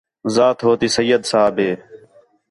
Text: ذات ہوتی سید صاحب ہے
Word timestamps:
ذات 0.35 0.57
ہوتی 0.65 0.87
سید 0.95 1.21
صاحب 1.31 1.55
ہے 1.65 1.73